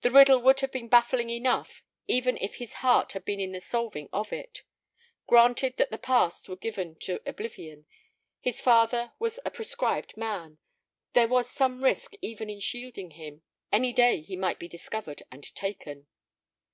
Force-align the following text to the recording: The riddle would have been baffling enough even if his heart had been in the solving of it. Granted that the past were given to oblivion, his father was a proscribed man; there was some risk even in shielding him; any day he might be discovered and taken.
The 0.00 0.08
riddle 0.08 0.38
would 0.38 0.60
have 0.60 0.72
been 0.72 0.88
baffling 0.88 1.28
enough 1.28 1.84
even 2.06 2.38
if 2.38 2.54
his 2.54 2.72
heart 2.76 3.12
had 3.12 3.26
been 3.26 3.38
in 3.38 3.52
the 3.52 3.60
solving 3.60 4.08
of 4.10 4.32
it. 4.32 4.62
Granted 5.26 5.76
that 5.76 5.90
the 5.90 5.98
past 5.98 6.48
were 6.48 6.56
given 6.56 6.94
to 7.00 7.20
oblivion, 7.26 7.84
his 8.40 8.62
father 8.62 9.12
was 9.18 9.38
a 9.44 9.50
proscribed 9.50 10.16
man; 10.16 10.56
there 11.12 11.28
was 11.28 11.50
some 11.50 11.84
risk 11.84 12.14
even 12.22 12.48
in 12.48 12.60
shielding 12.60 13.10
him; 13.10 13.42
any 13.70 13.92
day 13.92 14.22
he 14.22 14.36
might 14.36 14.58
be 14.58 14.68
discovered 14.68 15.22
and 15.30 15.42
taken. 15.54 16.06